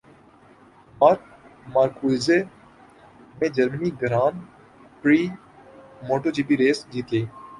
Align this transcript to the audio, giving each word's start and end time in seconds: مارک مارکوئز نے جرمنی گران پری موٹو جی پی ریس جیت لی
مارک 0.99 1.21
مارکوئز 1.73 2.27
نے 3.37 3.47
جرمنی 3.55 3.89
گران 4.01 4.33
پری 5.01 5.21
موٹو 6.07 6.29
جی 6.35 6.43
پی 6.47 6.55
ریس 6.61 6.79
جیت 6.91 7.07
لی 7.13 7.21